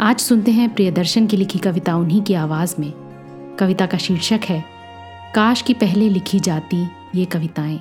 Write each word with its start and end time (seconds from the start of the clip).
आज 0.00 0.18
सुनते 0.18 0.50
हैं 0.50 0.74
प्रियदर्शन 0.74 1.26
की 1.26 1.36
लिखी 1.36 1.58
कविता 1.58 1.96
उन्हीं 1.96 2.22
की 2.22 2.34
आवाज़ 2.34 2.80
में। 2.80 2.92
कविता 3.60 3.86
का 3.86 3.98
शीर्षक 3.98 4.40
है, 4.44 4.64
काश 5.34 5.62
की 5.62 5.74
पहले 5.74 6.08
लिखी 6.08 6.40
जाती 6.40 6.88
ये 7.14 7.24
कविताएँ। 7.24 7.78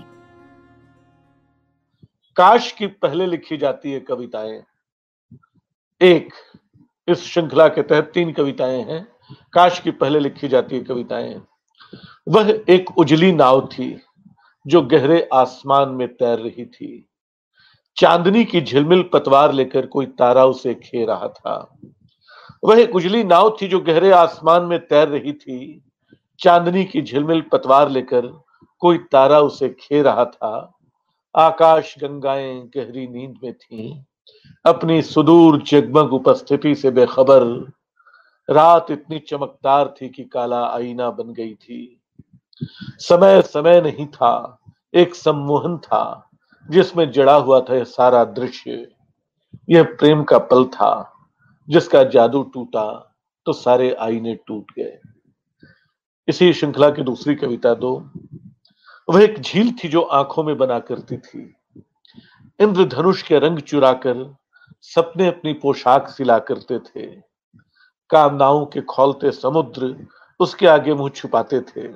काश 2.35 2.71
की 2.71 2.87
पहले 2.87 3.25
लिखी 3.25 3.57
जाती 3.57 3.91
है 3.91 3.99
कविताएँ। 3.99 4.63
एक, 6.01 6.33
इस 7.07 7.23
श्रृंखला 7.23 7.67
के 7.67 7.81
तहत 7.81 8.11
तीन 8.13 8.31
कविताएँ 8.31 8.83
हैं। 8.83 9.07
काश 9.53 9.79
की 9.79 9.91
पहले 9.91 10.19
लिखी 10.19 10.47
जाती 10.47 10.75
है 10.75 10.83
कविताएँ। 10.83 11.41
वह 12.27 12.61
एक 12.69 12.97
उजली 12.97 13.31
नाव 13.31 13.67
थी, 13.67 14.01
जो 14.67 14.81
गहरे 14.81 15.29
आसमान 15.33 15.89
में 15.89 16.07
तैर 16.07 16.39
रही 16.39 16.65
थी। 16.65 17.09
चांदनी 17.97 18.45
की 18.45 18.61
झिलमिल 18.61 19.09
पतवार 19.13 19.53
लेकर 19.53 19.85
कोई 19.85 20.05
तारा 20.05 20.45
उसे 20.45 20.73
खे 20.73 21.05
रहा 21.05 21.27
था। 21.27 21.77
वह 22.67 22.81
एक 22.81 22.95
उजली 22.95 23.23
नाव 23.23 23.57
थी 23.61 23.67
जो 23.67 23.79
गहरे 23.79 24.11
आसमान 24.11 24.63
में 24.63 24.87
तैर 24.87 25.07
रही 25.07 25.33
थी। 25.33 25.83
चांदनी 26.39 26.85
की 26.85 27.01
झिलमिल 27.01 27.41
पतवार 27.41 27.89
लेकर 27.89 28.43
कोई 28.79 28.97
तारा 28.97 29.39
उसे 29.39 29.69
खे 29.69 30.01
रहा 30.01 30.25
था। 30.25 30.79
आकाश 31.35 31.95
गंगाएँ 31.99 32.61
गहरी 32.77 33.07
नींद 33.07 33.35
में 33.43 33.53
थी। 33.53 34.03
अपनी 34.65 35.01
सुदूर 35.01 35.61
जगमग 35.61 36.13
उपस्थिति 36.13 36.75
से 36.75 36.91
बेखबर 36.91 37.71
रात 38.49 38.91
इतनी 38.91 39.19
चमकदार 39.19 39.93
थी 40.01 40.09
कि 40.09 40.23
काला 40.23 40.67
आईना 40.67 41.11
बन 41.11 41.33
गई 41.33 41.53
थी। 41.53 42.01
समय 42.99 43.41
समय 43.41 43.81
नहीं 43.81 44.05
था, 44.05 44.59
एक 44.93 45.15
सम्मोहन 45.15 45.77
था, 45.77 46.29
जिसमें 46.69 47.11
जड़ा 47.11 47.35
हुआ 47.35 47.61
था 47.61 47.75
यह 47.75 47.83
सारा 47.83 48.23
दृश्य। 48.23 48.87
यह 49.69 49.83
प्रेम 49.83 50.23
का 50.23 50.37
पल 50.37 50.65
था। 50.65 51.13
जिसका 51.69 52.03
जादू 52.03 52.43
टूटा 52.43 53.15
तो 53.45 53.53
सारे 53.53 53.93
आईने 53.93 54.35
टूट 54.35 54.71
गए। 54.79 54.99
इसी 56.27 56.53
श्रृंखला 56.53 56.89
की 56.89 57.01
दूसरी 57.01 57.35
कविता 57.35 57.73
दो। 57.73 58.09
वह 59.09 59.23
एक 59.23 59.39
झील 59.41 59.71
थी 59.71 59.87
जो 59.87 60.01
आँखों 60.01 60.43
में 60.43 60.57
बना 60.57 60.79
करती 60.79 61.17
थी। 61.17 61.55
इंद्रधनुष 62.59 63.21
के 63.21 63.39
रंग 63.39 63.59
चुराकर 63.59 64.35
सपने 64.81 65.27
अपनी 65.27 65.53
पोशाक 65.53 66.07
सिला 66.07 66.39
करते 66.39 66.79
थे। 66.79 67.05
कामनाओं 68.09 68.65
के 68.65 68.81
खोलते 68.81 69.31
समुद्र 69.31 70.07
उसके 70.39 70.67
आगे 70.67 70.93
मुँह 70.93 71.09
छुपाते 71.09 71.61
थे। 71.61 71.89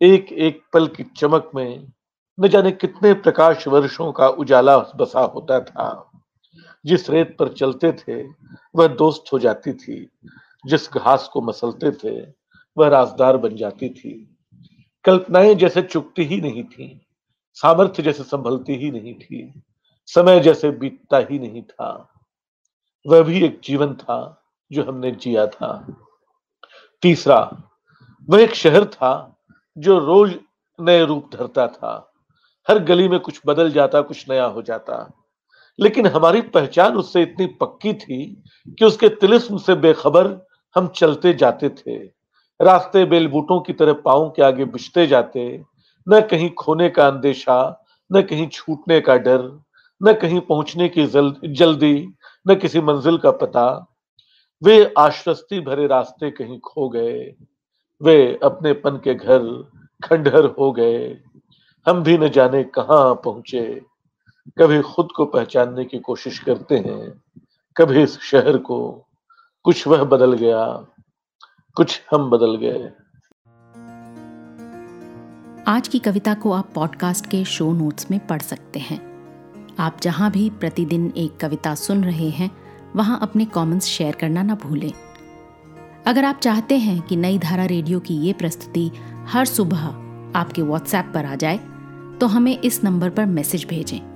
एक 0.00 0.32
एक 0.32 0.62
पल 0.72 0.86
की 0.86 1.04
चमक 1.16 1.50
में 1.54 1.92
न 2.40 2.48
जाने 2.48 2.70
कितने 2.70 3.12
प्रकाश 3.14 3.68
वर्षों 3.68 4.12
का 4.12 4.28
उजाला 4.28 4.78
बसा 4.78 5.20
होता 5.20 5.60
था। 5.60 6.10
जिस 6.86 7.10
रेत 7.10 7.36
पर 7.38 7.48
चलते 7.48 7.92
थे, 7.92 8.22
वह 8.76 8.86
दोस्त 8.86 9.32
हो 9.32 9.38
जाती 9.38 9.72
थी। 9.72 10.10
जिस 10.66 10.92
घास 10.92 11.30
को 11.32 11.40
मसलते 11.40 11.90
थे, 11.90 12.32
वह 12.78 12.88
राजदार 12.88 13.36
बन 13.36 13.56
जाती 13.56 13.88
थी। 13.88 14.36
कल्पनाएँ 15.04 15.54
जैसे 15.54 15.82
चुकती 15.82 16.24
ही 16.24 16.40
नहीं 16.40 16.64
थी, 16.64 17.06
सामर्थ्य 17.54 18.02
जैसे 18.02 18.22
संभलती 18.22 18.74
ही 18.74 18.90
नहीं 18.90 19.14
थी, 19.14 19.62
समय 20.06 20.40
जैसे 20.40 20.70
बीतता 20.70 21.18
ही 21.18 21.38
नहीं 21.38 21.62
था। 21.62 22.08
वह 23.06 23.22
भी 23.22 23.44
एक 23.44 23.60
जीवन 23.64 23.94
था 23.94 24.42
जो 24.72 24.84
हमने 24.84 25.10
जिया 25.10 25.46
था। 25.46 25.96
तीसरा, 27.02 27.62
वह 28.30 28.42
एक 28.42 28.54
शहर 28.54 28.84
था 28.84 29.36
जो 29.78 29.98
रोज 29.98 30.38
नए 30.80 31.04
रूप 31.06 31.30
धरता 31.32 31.66
था। 31.66 32.12
हर 32.68 32.78
गली 32.78 33.08
में 33.08 33.20
कुछ 33.20 33.40
बदल 33.46 33.70
जाता, 33.70 34.00
कुछ 34.00 34.30
नया 34.30 34.44
हो 34.44 34.62
जाता। 34.62 35.25
लेकिन 35.78 36.06
हमारी 36.06 36.40
पहचान 36.40 36.96
उससे 36.96 37.22
इतनी 37.22 37.46
पक्की 37.46 37.92
थी 37.94 38.42
कि 38.78 38.84
उसके 38.84 39.08
तिलिस्म 39.08 39.58
से 39.58 39.74
बेखबर 39.74 40.46
हम 40.76 40.86
चलते 40.88 41.32
जाते 41.34 41.68
थे। 41.68 41.96
रास्ते 42.60 43.04
बेलबूटों 43.04 43.60
की 43.60 43.72
तरह 43.72 43.92
पाओ 43.92 44.30
के 44.30 44.42
आगे 44.42 44.64
बिछते 44.64 45.06
जाते। 45.06 45.62
न 46.08 46.20
कहीं 46.20 46.50
खोने 46.50 46.88
का 46.88 47.06
अंदेशा, 47.06 47.84
न 48.12 48.22
कहीं 48.22 48.48
छूटने 48.48 49.00
का 49.00 49.16
डर, 49.16 49.60
न 50.02 50.12
कहीं 50.12 50.40
पहुँचने 50.40 50.88
की 50.88 51.06
जल्दी, 51.06 52.08
न 52.48 52.54
किसी 52.54 52.80
मंजिल 52.80 53.18
का 53.18 53.30
पता। 53.30 53.92
वे 54.62 54.94
आश्वस्ति 54.98 55.60
भरे 55.60 55.86
रास्ते 55.86 56.30
कहीं 56.30 56.58
खो 56.58 56.88
गए। 56.88 57.34
वे 58.02 58.38
अपने 58.42 58.72
पन 58.72 58.96
के 59.04 59.14
घर 59.14 59.70
खंडहर 60.04 60.44
हो 60.44 60.72
गए। 60.72 61.16
हम 61.86 62.02
भी 62.02 62.18
न 62.18 62.28
जाने 62.28 62.64
कहाँ 62.64 63.14
पहुँचे। 63.14 63.82
कभी 64.48 64.80
खुद 64.82 65.08
को 65.16 65.24
पहचानने 65.24 65.84
की 65.84 65.98
कोशिश 65.98 66.38
करते 66.38 66.76
हैं, 66.76 67.22
कभी 67.76 68.02
इस 68.02 68.18
शहर 68.20 68.56
को, 68.56 69.06
कुछ 69.64 69.86
वह 69.86 70.04
बदल 70.04 70.32
गया, 70.32 70.86
कुछ 71.76 72.02
हम 72.10 72.30
बदल 72.30 72.56
गए। 72.56 72.90
आज 75.68 75.88
की 75.88 75.98
कविता 75.98 76.34
को 76.34 76.52
आप 76.52 76.70
पॉडकास्ट 76.74 77.26
के 77.26 77.44
शो 77.44 77.72
नोट्स 77.72 78.10
में 78.10 78.26
पढ़ 78.26 78.42
सकते 78.42 78.78
हैं। 78.78 79.00
आप 79.78 80.00
जहाँ 80.02 80.30
भी 80.30 80.50
प्रतिदिन 80.50 81.12
एक 81.16 81.36
कविता 81.36 81.74
सुन 81.74 82.04
रहे 82.04 82.30
हैं, 82.30 82.50
वहाँ 82.96 83.18
अपने 83.22 83.44
कमेंट्स 83.44 83.86
शेयर 83.86 84.14
करना 84.14 84.42
ना 84.42 84.54
भूलें। 84.54 84.92
अगर 86.06 86.24
आप 86.24 86.38
चाहते 86.38 86.78
हैं 86.78 87.00
कि 87.02 87.16
नई 87.16 87.38
धारा 87.38 87.64
रेडियो 87.64 88.00
की 88.00 88.14
ये 88.14 88.32
प्रस्तुति 88.32 88.90
हर 89.26 89.44
सुबह 89.44 89.86
आपके 90.38 90.62
व्हाट्सएप 90.62 91.10
पर 91.14 91.24
आ 91.24 91.34
जाए 91.34 91.58
तो 92.20 92.26
हमें 92.26 92.58
इस 92.60 92.84
नंबर 92.84 93.10
पर 93.10 93.26
मैसेज 93.26 93.66
भेजें। 93.68 94.15